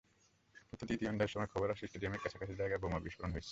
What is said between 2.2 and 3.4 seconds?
কাছাকাছি জায়গায় বোমা বিস্ফোরণ